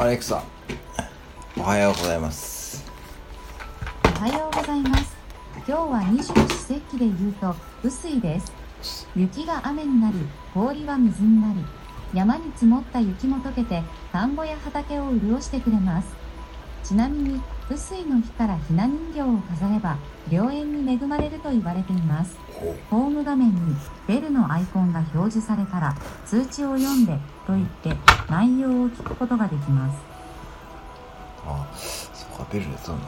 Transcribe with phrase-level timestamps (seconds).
[0.00, 0.42] アレクサ
[1.58, 2.90] おはようございます。
[4.02, 5.14] おはようございます。
[5.56, 9.06] 今日は二十四節気で言うと雨水です。
[9.14, 10.16] 雪が雨になり
[10.54, 11.62] 氷は水になり
[12.14, 16.08] 山に積もった雪も溶けて田んぼや畑を潤してくれます。
[16.82, 19.96] ちなみに雨水の日からひな人形を飾れば
[20.28, 22.36] 良縁に恵まれると言われています。
[22.90, 23.76] ホーム画面に
[24.08, 25.94] ベルのアイコンが表示されたら
[26.26, 27.96] 通知を読んでと言って
[28.28, 30.00] 内容を聞くことができます。
[31.46, 33.02] あそうかベルでそうな